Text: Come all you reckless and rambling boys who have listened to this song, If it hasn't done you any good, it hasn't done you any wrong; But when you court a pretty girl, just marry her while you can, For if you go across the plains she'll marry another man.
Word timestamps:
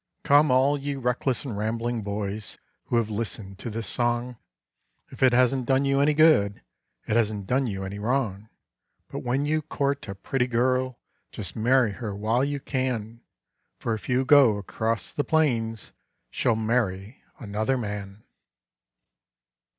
Come 0.23 0.49
all 0.49 0.79
you 0.79 0.99
reckless 0.99 1.45
and 1.45 1.55
rambling 1.55 2.01
boys 2.01 2.57
who 2.85 2.95
have 2.95 3.11
listened 3.11 3.59
to 3.59 3.69
this 3.69 3.85
song, 3.85 4.35
If 5.09 5.21
it 5.21 5.31
hasn't 5.31 5.67
done 5.67 5.85
you 5.85 5.99
any 5.99 6.15
good, 6.15 6.63
it 7.07 7.15
hasn't 7.15 7.45
done 7.45 7.67
you 7.67 7.83
any 7.83 7.99
wrong; 7.99 8.49
But 9.11 9.19
when 9.19 9.45
you 9.45 9.61
court 9.61 10.07
a 10.07 10.15
pretty 10.15 10.47
girl, 10.47 10.97
just 11.31 11.55
marry 11.55 11.91
her 11.91 12.15
while 12.15 12.43
you 12.43 12.59
can, 12.59 13.21
For 13.77 13.93
if 13.93 14.09
you 14.09 14.25
go 14.25 14.57
across 14.57 15.13
the 15.13 15.23
plains 15.23 15.91
she'll 16.31 16.55
marry 16.55 17.21
another 17.37 17.77
man. 17.77 18.23